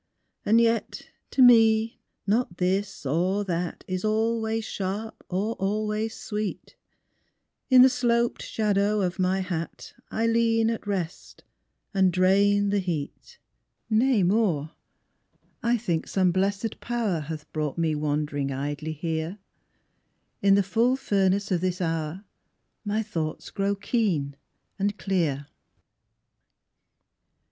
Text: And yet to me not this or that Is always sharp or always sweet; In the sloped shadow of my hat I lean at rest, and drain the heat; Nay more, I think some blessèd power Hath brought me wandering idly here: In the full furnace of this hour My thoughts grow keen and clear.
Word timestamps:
And 0.43 0.59
yet 0.59 1.11
to 1.29 1.43
me 1.43 2.01
not 2.25 2.57
this 2.57 3.05
or 3.05 3.43
that 3.45 3.83
Is 3.87 4.03
always 4.03 4.65
sharp 4.65 5.23
or 5.29 5.53
always 5.59 6.15
sweet; 6.19 6.75
In 7.69 7.83
the 7.83 7.87
sloped 7.89 8.41
shadow 8.41 9.01
of 9.01 9.19
my 9.19 9.41
hat 9.41 9.93
I 10.09 10.25
lean 10.25 10.71
at 10.71 10.87
rest, 10.87 11.43
and 11.93 12.11
drain 12.11 12.69
the 12.69 12.79
heat; 12.79 13.37
Nay 13.91 14.23
more, 14.23 14.71
I 15.61 15.77
think 15.77 16.07
some 16.07 16.33
blessèd 16.33 16.79
power 16.79 17.19
Hath 17.19 17.53
brought 17.53 17.77
me 17.77 17.93
wandering 17.93 18.51
idly 18.51 18.93
here: 18.93 19.37
In 20.41 20.55
the 20.55 20.63
full 20.63 20.95
furnace 20.95 21.51
of 21.51 21.61
this 21.61 21.79
hour 21.79 22.25
My 22.83 23.03
thoughts 23.03 23.51
grow 23.51 23.75
keen 23.75 24.35
and 24.79 24.97
clear. 24.97 25.45